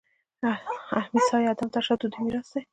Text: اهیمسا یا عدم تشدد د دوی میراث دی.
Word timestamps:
اهیمسا 0.99 1.37
یا 1.45 1.51
عدم 1.53 1.69
تشدد 1.77 1.99
د 2.09 2.11
دوی 2.13 2.21
میراث 2.25 2.49
دی. 2.53 2.61